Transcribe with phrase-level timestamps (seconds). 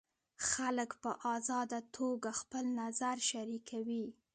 [0.49, 4.05] خلک په ازاده توګه خپل نظر شریکوي.